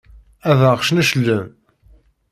[0.49, 1.45] Ad aɣ-cneclen!